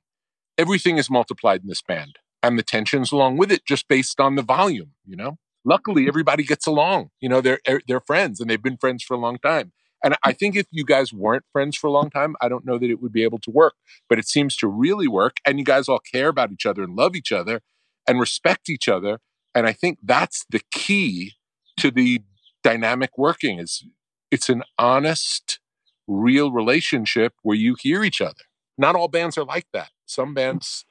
[0.57, 4.35] Everything is multiplied in this band and the tensions along with it just based on
[4.35, 5.37] the volume, you know?
[5.65, 7.09] Luckily, everybody gets along.
[7.19, 9.71] You know, they're, er, they're friends and they've been friends for a long time.
[10.03, 12.77] And I think if you guys weren't friends for a long time, I don't know
[12.77, 13.73] that it would be able to work.
[14.07, 15.37] But it seems to really work.
[15.45, 17.61] And you guys all care about each other and love each other
[18.09, 19.19] and respect each other.
[19.53, 21.33] And I think that's the key
[21.77, 22.21] to the
[22.63, 23.85] dynamic working is
[24.31, 25.59] it's an honest,
[26.07, 28.43] real relationship where you hear each other.
[28.77, 29.89] Not all bands are like that.
[30.07, 30.85] Some bands,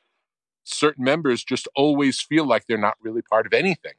[0.63, 3.95] certain members just always feel like they're not really part of anything.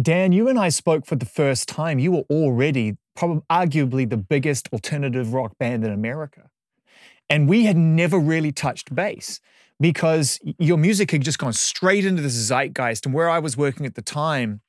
[0.00, 1.98] Dan, you and I spoke for the first time.
[1.98, 6.50] You were already probably arguably the biggest alternative rock band in America.
[7.30, 9.40] And we had never really touched base
[9.80, 13.06] because your music had just gone straight into this zeitgeist.
[13.06, 14.60] And where I was working at the time,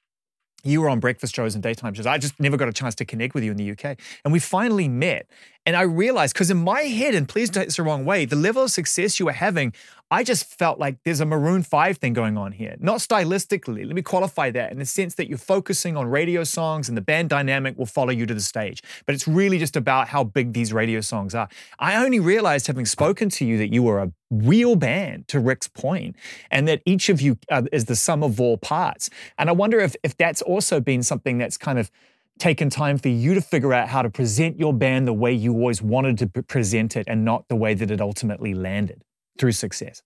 [0.63, 2.05] you were on breakfast shows and daytime shows.
[2.05, 3.97] I just never got a chance to connect with you in the UK.
[4.23, 5.27] And we finally met.
[5.65, 8.25] And I realized, because in my head, and please don't take this the wrong way,
[8.25, 9.73] the level of success you were having,
[10.09, 12.75] I just felt like there's a Maroon 5 thing going on here.
[12.79, 16.89] Not stylistically, let me qualify that in the sense that you're focusing on radio songs
[16.89, 18.81] and the band dynamic will follow you to the stage.
[19.05, 21.47] But it's really just about how big these radio songs are.
[21.77, 25.67] I only realized, having spoken to you, that you were a real band, to Rick's
[25.67, 26.15] point,
[26.49, 29.11] and that each of you uh, is the sum of all parts.
[29.37, 31.91] And I wonder if, if that's also been something that's kind of
[32.39, 35.53] taken time for you to figure out how to present your band the way you
[35.53, 39.03] always wanted to present it and not the way that it ultimately landed
[39.37, 40.01] through success?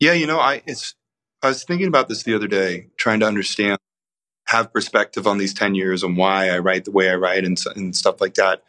[0.00, 0.94] Yeah, you know, I it's
[1.42, 3.78] I was thinking about this the other day, trying to understand,
[4.46, 7.58] have perspective on these 10 years and why I write the way I write and,
[7.76, 8.62] and stuff like that.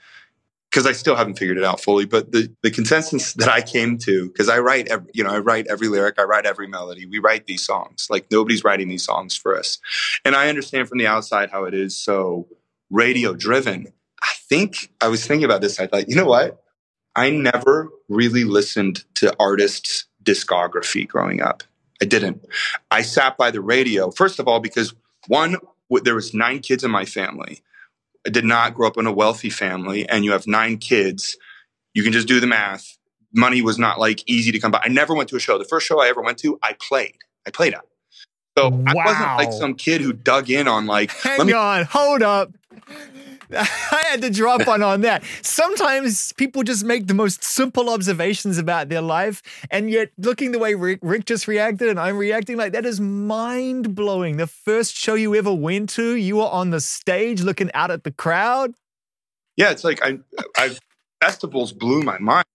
[0.70, 3.98] Because I still haven't figured it out fully, but the, the consensus that I came
[4.00, 7.06] to, because I write, every, you know, I write every lyric, I write every melody.
[7.06, 8.08] We write these songs.
[8.10, 9.80] Like nobody's writing these songs for us.
[10.26, 12.48] And I understand from the outside how it is so
[12.96, 13.92] radio driven.
[14.22, 15.80] I think I was thinking about this.
[15.80, 16.64] I thought, you know what?
[17.16, 21.64] I never really listened to artists' discography growing up.
[22.02, 22.46] I didn't.
[22.92, 24.94] I sat by the radio, first of all, because
[25.28, 25.58] one,
[26.04, 27.62] there was nine kids in my family.
[28.26, 31.38] I did not grow up in a wealthy family, and you have nine kids.
[31.94, 32.98] You can just do the math.
[33.34, 34.82] Money was not like easy to come by.
[34.84, 35.58] I never went to a show.
[35.58, 37.18] The first show I ever went to, I played.
[37.46, 37.86] I played at.
[38.58, 38.84] So wow.
[38.88, 41.12] I wasn't like some kid who dug in on like.
[41.12, 42.52] Hang me- on, hold up.
[43.52, 45.24] I had to drop on on that.
[45.42, 50.60] Sometimes people just make the most simple observations about their life, and yet looking the
[50.60, 54.38] way Rick, Rick just reacted and I'm reacting, like that is mind blowing.
[54.38, 58.04] The first show you ever went to, you were on the stage looking out at
[58.04, 58.74] the crowd.
[59.58, 60.20] Yeah, it's like I,
[60.58, 60.76] I
[61.22, 62.46] festivals blew my mind.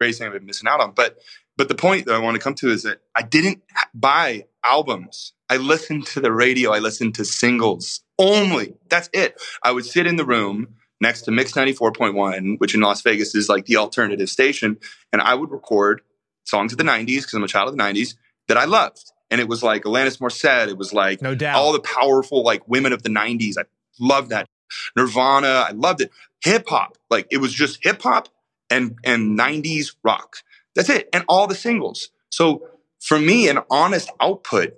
[0.00, 1.18] Great thing I've been missing out on, but
[1.56, 3.62] but the point that I want to come to is that I didn't
[3.92, 5.32] buy albums.
[5.50, 6.72] I listened to the radio.
[6.72, 8.74] I listened to singles only.
[8.88, 9.40] That's it.
[9.62, 13.48] I would sit in the room next to Mix 94.1, which in Las Vegas is
[13.48, 14.78] like the alternative station,
[15.12, 16.02] and I would record
[16.44, 18.14] songs of the 90s because I'm a child of the 90s
[18.48, 19.12] that I loved.
[19.30, 20.68] And it was like Alanis Morissette.
[20.68, 21.56] It was like no doubt.
[21.56, 23.54] all the powerful like women of the 90s.
[23.58, 23.64] I
[23.98, 24.46] loved that.
[24.96, 25.66] Nirvana.
[25.68, 26.10] I loved it.
[26.44, 26.98] Hip hop.
[27.10, 28.28] Like it was just hip hop
[28.68, 30.36] and and 90s rock.
[30.74, 31.08] That's it.
[31.12, 32.10] And all the singles.
[32.30, 32.66] So
[33.00, 34.74] for me, an honest output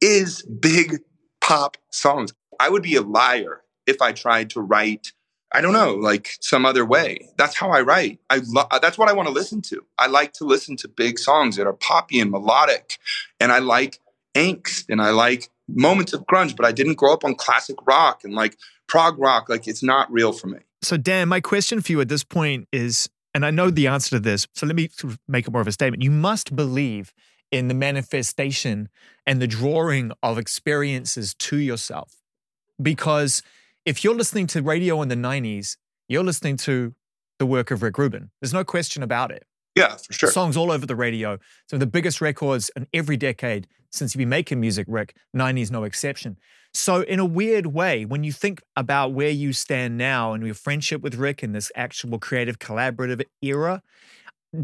[0.00, 1.00] is big
[1.40, 2.32] pop songs.
[2.60, 5.12] I would be a liar if I tried to write,
[5.50, 7.30] I don't know, like some other way.
[7.38, 8.20] That's how I write.
[8.28, 9.82] I lo- that's what I want to listen to.
[9.98, 12.98] I like to listen to big songs that are poppy and melodic,
[13.40, 13.98] and I like
[14.34, 18.24] angst and I like moments of grunge, but I didn't grow up on classic rock
[18.24, 19.48] and like prog rock.
[19.48, 20.58] Like it's not real for me.
[20.82, 24.10] So, Dan, my question for you at this point is, and I know the answer
[24.10, 24.90] to this, so let me
[25.26, 26.02] make it more of a statement.
[26.02, 27.14] You must believe
[27.50, 28.90] in the manifestation
[29.26, 32.19] and the drawing of experiences to yourself.
[32.80, 33.42] Because
[33.84, 35.76] if you're listening to radio in the 90s,
[36.08, 36.94] you're listening to
[37.38, 38.30] the work of Rick Rubin.
[38.40, 39.44] There's no question about it.
[39.76, 40.30] Yeah, for sure.
[40.30, 41.38] Songs all over the radio.
[41.68, 45.16] Some of the biggest records in every decade since you've been making music, Rick.
[45.36, 46.38] 90s, no exception.
[46.72, 50.54] So, in a weird way, when you think about where you stand now and your
[50.54, 53.82] friendship with Rick in this actual creative collaborative era,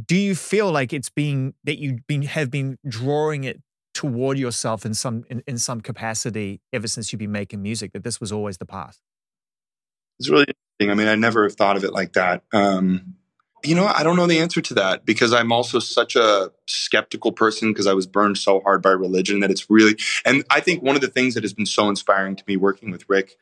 [0.07, 3.61] do you feel like it's being that you been have been drawing it
[3.97, 8.05] toward yourself in some in, in some capacity ever since you've been making music that
[8.05, 8.99] this was always the path?
[10.19, 10.45] It's really
[10.79, 10.91] interesting.
[10.91, 12.43] I mean i never have thought of it like that.
[12.53, 13.15] Um,
[13.65, 17.33] you know i don't know the answer to that because i'm also such a skeptical
[17.33, 20.83] person because i was burned so hard by religion that it's really and i think
[20.83, 23.37] one of the things that has been so inspiring to me working with rick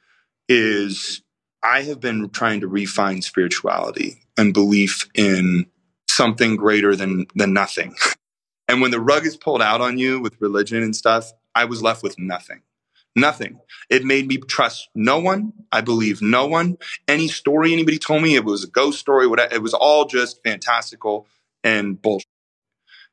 [0.49, 1.21] is
[1.65, 5.67] i have been trying to refine spirituality and belief in
[6.15, 7.95] something greater than than nothing.
[8.69, 11.83] and when the rug is pulled out on you with religion and stuff, I was
[11.83, 12.63] left with nothing.
[13.17, 13.61] Nothing.
[13.91, 15.53] It made me trust no one.
[15.71, 16.79] I believe no one.
[17.07, 19.27] Any story anybody told me, it was a ghost story.
[19.27, 19.55] Whatever.
[19.55, 21.29] It was all just fantastical
[21.63, 22.27] and bullshit.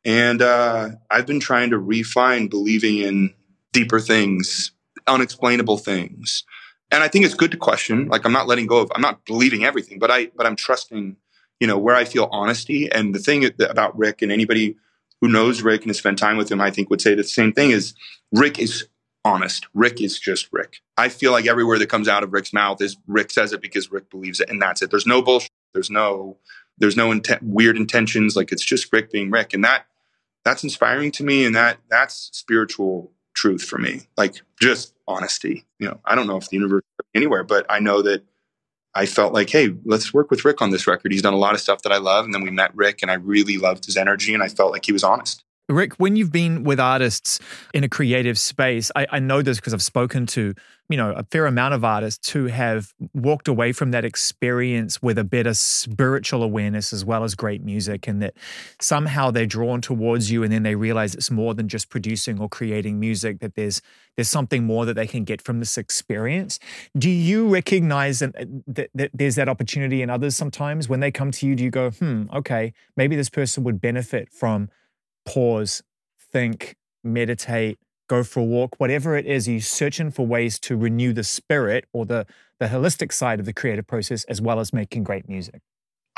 [0.03, 3.35] And uh, I've been trying to refine believing in
[3.73, 4.71] deeper things,
[5.05, 6.45] unexplainable things.
[6.89, 8.07] And I think it's good to question.
[8.07, 8.91] Like I'm not letting go of.
[8.95, 10.31] I'm not believing everything, but I.
[10.35, 11.17] But I'm trusting
[11.61, 12.91] you know, where I feel honesty.
[12.91, 14.77] And the thing about Rick and anybody
[15.21, 17.53] who knows Rick and has spent time with him, I think would say the same
[17.53, 17.93] thing is
[18.31, 18.87] Rick is
[19.23, 19.67] honest.
[19.73, 20.81] Rick is just Rick.
[20.97, 23.61] I feel like every word that comes out of Rick's mouth is Rick says it
[23.61, 24.89] because Rick believes it, and that's it.
[24.89, 25.51] There's no bullshit.
[25.73, 26.37] There's no
[26.77, 28.35] there's no weird intentions.
[28.35, 29.85] Like it's just Rick being Rick, and that
[30.43, 34.01] that's inspiring to me, and that that's spiritual truth for me.
[34.17, 35.65] Like just honesty.
[35.79, 38.23] You know, I don't know if the universe anywhere, but I know that
[38.93, 41.11] I felt like, hey, let's work with Rick on this record.
[41.11, 42.25] He's done a lot of stuff that I love.
[42.25, 44.85] And then we met Rick, and I really loved his energy, and I felt like
[44.85, 45.43] he was honest.
[45.71, 47.39] Rick, when you've been with artists
[47.73, 50.53] in a creative space, I, I know this because I've spoken to,
[50.89, 55.17] you know, a fair amount of artists who have walked away from that experience with
[55.17, 58.33] a better spiritual awareness as well as great music, and that
[58.79, 62.49] somehow they're drawn towards you, and then they realize it's more than just producing or
[62.49, 63.39] creating music.
[63.39, 63.81] That there's
[64.17, 66.59] there's something more that they can get from this experience.
[66.97, 68.35] Do you recognize that,
[68.67, 71.55] that, that there's that opportunity in others sometimes when they come to you?
[71.55, 74.69] Do you go, hmm, okay, maybe this person would benefit from
[75.25, 75.81] pause,
[76.31, 81.13] think, meditate, go for a walk, whatever it is, you're searching for ways to renew
[81.13, 82.25] the spirit or the,
[82.59, 85.61] the holistic side of the creative process as well as making great music?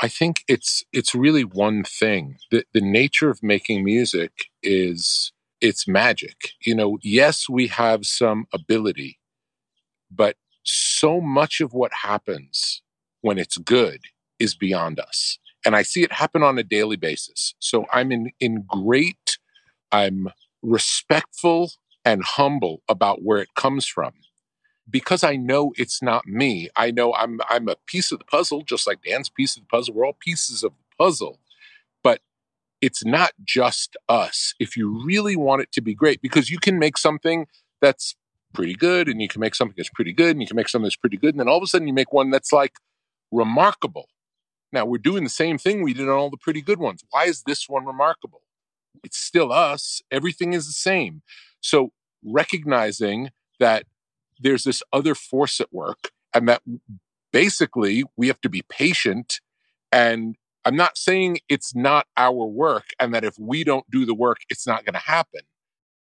[0.00, 2.36] I think it's it's really one thing.
[2.50, 6.50] The the nature of making music is it's magic.
[6.66, 9.18] You know, yes, we have some ability,
[10.10, 12.82] but so much of what happens
[13.20, 14.00] when it's good
[14.38, 15.38] is beyond us.
[15.64, 17.54] And I see it happen on a daily basis.
[17.58, 19.38] So I'm in, in great,
[19.90, 20.28] I'm
[20.62, 21.72] respectful
[22.04, 24.12] and humble about where it comes from.
[24.88, 26.68] Because I know it's not me.
[26.76, 29.68] I know I'm I'm a piece of the puzzle, just like Dan's piece of the
[29.68, 29.94] puzzle.
[29.94, 31.40] We're all pieces of the puzzle.
[32.02, 32.20] But
[32.82, 34.52] it's not just us.
[34.60, 37.46] If you really want it to be great, because you can make something
[37.80, 38.14] that's
[38.52, 40.84] pretty good, and you can make something that's pretty good, and you can make something
[40.84, 42.74] that's pretty good, and then all of a sudden you make one that's like
[43.32, 44.08] remarkable.
[44.74, 47.04] Now we're doing the same thing we did on all the pretty good ones.
[47.10, 48.42] Why is this one remarkable?
[49.04, 50.02] It's still us.
[50.10, 51.22] Everything is the same.
[51.60, 51.92] So
[52.24, 53.84] recognizing that
[54.38, 56.62] there's this other force at work and that
[57.32, 59.40] basically we have to be patient
[59.92, 64.14] and I'm not saying it's not our work and that if we don't do the
[64.14, 65.42] work, it's not going to happen.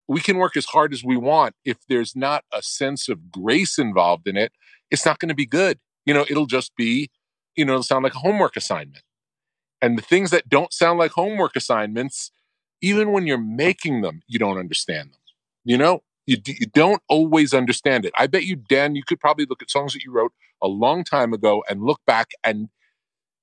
[0.07, 1.55] We can work as hard as we want.
[1.65, 4.53] If there's not a sense of grace involved in it,
[4.91, 5.81] it's not going to be good.
[6.07, 7.11] You know, it'll just be,
[7.57, 9.03] you know, sound like a homework assignment.
[9.83, 12.31] And the things that don't sound like homework assignments,
[12.81, 15.21] even when you're making them, you don't understand them.
[15.65, 18.13] You know, you, you don't always understand it.
[18.19, 21.05] I bet you, Dan, you could probably look at songs that you wrote a long
[21.05, 22.69] time ago and look back and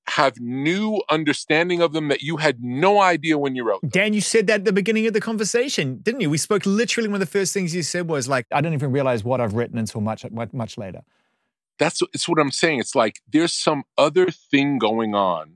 [0.08, 3.90] have new understanding of them that you had no idea when you wrote them.
[3.92, 6.30] Dan, you said that at the beginning of the conversation, didn't you?
[6.30, 8.92] We spoke literally one of the first things you said was like, I don't even
[8.92, 11.02] realize what I've written until much much later.
[11.82, 12.80] That's it's what I'm saying.
[12.80, 15.56] It's like there's some other thing going on.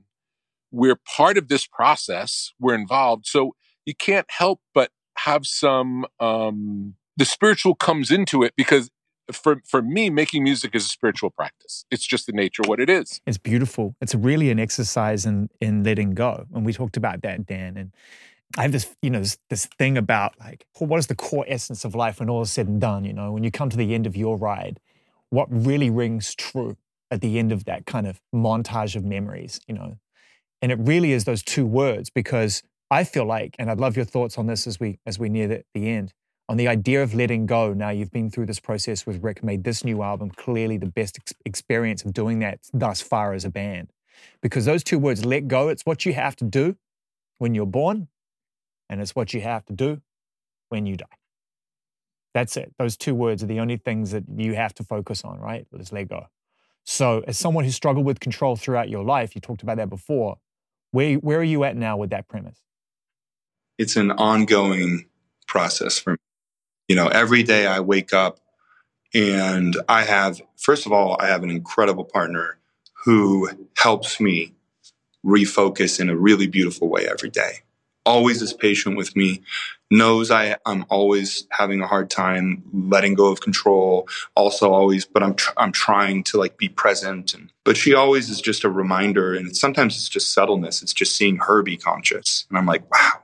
[0.72, 2.52] We're part of this process.
[2.58, 3.26] We're involved.
[3.26, 8.90] So you can't help but have some um the spiritual comes into it because
[9.32, 11.84] for for me, making music is a spiritual practice.
[11.92, 13.20] It's just the nature of what it is.
[13.24, 13.94] It's beautiful.
[14.00, 16.46] It's really an exercise in in letting go.
[16.52, 17.76] And we talked about that, Dan.
[17.76, 17.92] And
[18.58, 21.44] I have this, you know, this, this thing about like, well, what is the core
[21.46, 23.04] essence of life when all is said and done?
[23.04, 24.80] You know, when you come to the end of your ride,
[25.30, 26.76] what really rings true
[27.10, 29.60] at the end of that kind of montage of memories?
[29.66, 29.98] You know,
[30.62, 34.04] and it really is those two words because I feel like, and I'd love your
[34.04, 36.12] thoughts on this as we as we near the, the end
[36.48, 37.72] on the idea of letting go.
[37.72, 41.18] Now you've been through this process with Rick, made this new album clearly the best
[41.18, 43.90] ex- experience of doing that thus far as a band.
[44.40, 46.76] Because those two words, let go, it's what you have to do
[47.38, 48.08] when you're born,
[48.88, 50.00] and it's what you have to do
[50.68, 51.04] when you die.
[52.36, 52.74] That's it.
[52.78, 55.66] Those two words are the only things that you have to focus on, right?
[55.72, 56.26] Let's let go.
[56.84, 60.36] So, as someone who struggled with control throughout your life, you talked about that before.
[60.90, 62.60] Where, where are you at now with that premise?
[63.78, 65.06] It's an ongoing
[65.46, 66.18] process for me
[66.88, 68.38] you know, every day I wake up
[69.14, 72.58] and I have, first of all, I have an incredible partner
[73.04, 74.54] who helps me
[75.24, 77.60] refocus in a really beautiful way every day.
[78.04, 79.42] Always is patient with me,
[79.90, 84.08] knows I, I'm always having a hard time letting go of control.
[84.34, 87.34] Also, always, but I'm tr- I'm trying to like be present.
[87.34, 90.82] And but she always is just a reminder, and it's, sometimes it's just subtleness.
[90.82, 93.22] It's just seeing her be conscious, and I'm like, wow,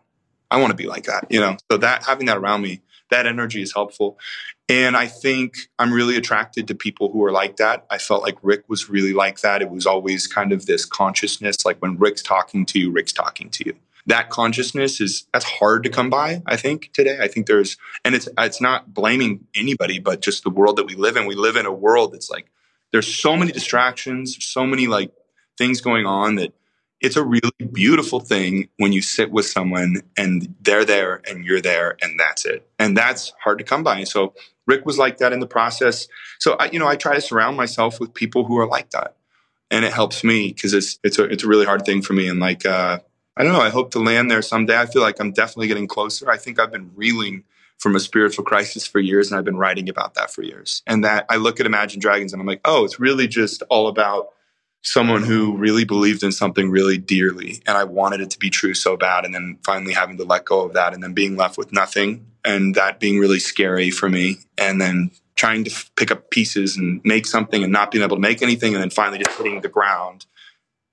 [0.50, 1.56] I want to be like that, you know.
[1.70, 4.18] So that having that around me that energy is helpful.
[4.68, 7.86] And I think I'm really attracted to people who are like that.
[7.90, 9.62] I felt like Rick was really like that.
[9.62, 13.50] It was always kind of this consciousness, like when Rick's talking to you, Rick's talking
[13.50, 13.76] to you.
[14.06, 17.18] That consciousness is that's hard to come by, I think, today.
[17.20, 20.94] I think there's and it's it's not blaming anybody, but just the world that we
[20.94, 21.26] live in.
[21.26, 22.50] We live in a world that's like
[22.90, 25.12] there's so many distractions, so many like
[25.56, 26.52] things going on that
[27.00, 31.60] it's a really beautiful thing when you sit with someone and they're there and you're
[31.60, 32.68] there and that's it.
[32.78, 34.04] And that's hard to come by.
[34.04, 34.34] So
[34.66, 36.06] Rick was like that in the process.
[36.38, 39.16] So I, you know, I try to surround myself with people who are like that,
[39.70, 42.28] and it helps me because it's it's a it's a really hard thing for me.
[42.28, 43.00] And like uh,
[43.36, 44.78] I don't know, I hope to land there someday.
[44.78, 46.30] I feel like I'm definitely getting closer.
[46.30, 47.44] I think I've been reeling
[47.78, 50.82] from a spiritual crisis for years, and I've been writing about that for years.
[50.86, 53.88] And that I look at Imagine Dragons and I'm like, oh, it's really just all
[53.88, 54.28] about
[54.82, 58.74] someone who really believed in something really dearly and I wanted it to be true
[58.74, 61.56] so bad and then finally having to let go of that and then being left
[61.56, 66.10] with nothing and that being really scary for me and then trying to f- pick
[66.10, 69.18] up pieces and make something and not being able to make anything and then finally
[69.18, 70.26] just hitting the ground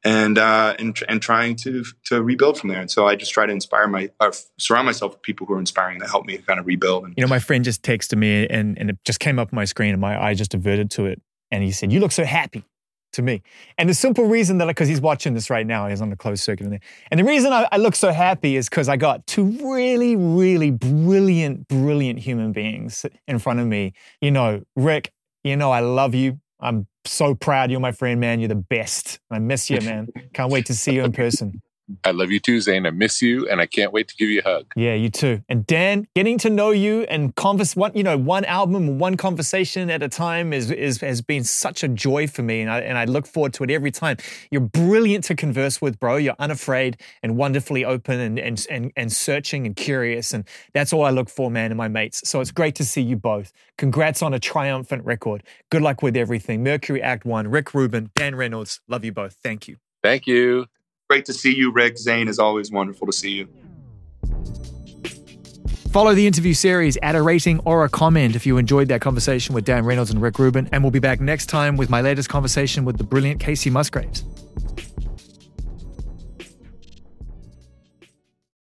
[0.03, 2.79] and uh, and and trying to to rebuild from there.
[2.79, 5.59] And so I just try to inspire my uh, surround myself with people who are
[5.59, 7.05] inspiring that help me kind of rebuild.
[7.05, 9.55] And, you know, my friend just texted me and and it just came up on
[9.55, 11.21] my screen and my eye just averted to it.
[11.51, 12.65] And he said, "You look so happy."
[13.13, 13.41] to me.
[13.77, 16.43] And the simple reason that, because he's watching this right now, he's on the closed
[16.43, 16.65] circuit.
[16.65, 16.79] In there.
[17.09, 20.71] And the reason I, I look so happy is because I got two really, really
[20.71, 23.93] brilliant, brilliant human beings in front of me.
[24.21, 25.11] You know, Rick,
[25.43, 26.39] you know, I love you.
[26.59, 28.39] I'm so proud you're my friend, man.
[28.39, 29.19] You're the best.
[29.31, 30.07] I miss you, man.
[30.33, 31.61] Can't wait to see you in person.
[32.03, 32.85] I love you too, Zane.
[32.85, 34.65] I miss you, and I can't wait to give you a hug.
[34.75, 35.41] Yeah, you too.
[35.49, 39.89] And Dan, getting to know you and converse one, you know, one album, one conversation
[39.89, 42.97] at a time is, is has been such a joy for me, and I and
[42.97, 44.17] I look forward to it every time.
[44.51, 46.17] You're brilliant to converse with, bro.
[46.17, 51.03] You're unafraid and wonderfully open and and and, and searching and curious, and that's all
[51.03, 52.27] I look for, man, and my mates.
[52.29, 53.51] So it's great to see you both.
[53.77, 55.43] Congrats on a triumphant record.
[55.69, 56.63] Good luck with everything.
[56.63, 58.81] Mercury Act One, Rick Rubin, Dan Reynolds.
[58.87, 59.37] Love you both.
[59.41, 59.77] Thank you.
[60.01, 60.67] Thank you.
[61.09, 61.97] Great to see you, Rick.
[61.97, 63.47] Zane is always wonderful to see you.
[65.91, 69.55] Follow the interview series, add a rating or a comment if you enjoyed that conversation
[69.55, 70.69] with Dan Reynolds and Rick Rubin.
[70.71, 74.23] And we'll be back next time with my latest conversation with the brilliant Kacey Musgraves.